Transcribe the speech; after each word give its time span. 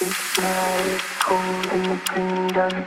It's 0.00 1.18
cold 1.18 1.66
in 1.72 1.82
the 1.82 2.00
kingdom. 2.14 2.84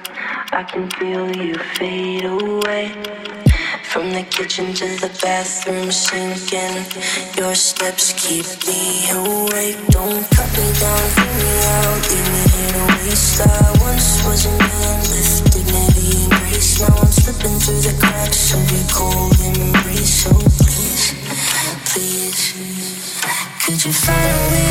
I 0.53 0.63
can 0.63 0.89
feel 0.91 1.27
you 1.35 1.55
fade 1.75 2.23
away. 2.23 2.87
From 3.83 4.13
the 4.13 4.23
kitchen 4.23 4.73
to 4.73 4.85
the 4.95 5.11
bathroom 5.21 5.91
sinking. 5.91 6.87
Your 7.37 7.53
steps 7.53 8.13
keep 8.15 8.47
me 8.65 9.11
awake. 9.11 9.75
Don't 9.89 10.23
cut 10.31 10.51
me 10.55 10.67
down, 10.79 11.03
me 11.35 11.51
out, 11.75 11.99
leave 12.07 12.29
me 12.31 12.43
here 12.47 12.73
to 12.79 12.83
waste. 13.03 13.41
I 13.41 13.75
once 13.83 14.23
was 14.25 14.45
a 14.45 14.55
man 14.55 14.99
with 15.11 15.51
dignity 15.51 16.15
and 16.15 16.31
grace. 16.31 16.79
Now 16.79 16.95
I'm 16.95 17.11
slipping 17.11 17.59
through 17.59 17.91
the 17.91 17.95
cracks 17.99 18.53
of 18.55 18.63
your 18.71 18.87
cold 18.87 19.35
embrace. 19.35 20.23
So 20.23 20.31
please, 20.63 21.11
please, 21.91 22.55
could 23.65 23.83
you 23.83 23.91
find 23.91 24.31
a 24.31 24.51
way? 24.55 24.70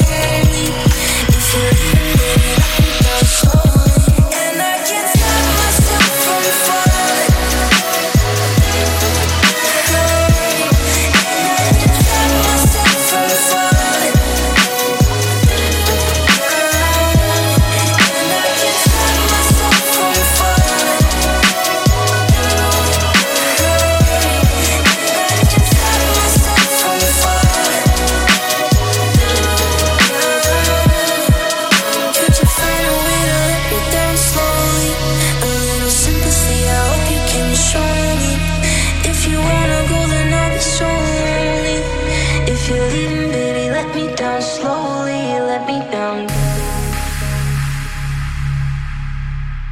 strong. 44.61 44.90